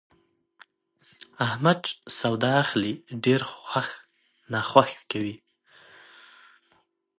احمد 1.45 1.77
چې 1.85 1.93
سودا 2.19 2.51
اخلي، 2.63 2.93
ډېر 3.23 3.41
خوښ 3.65 3.87
ناخوښ 4.51 4.89
کوي. 5.11 5.35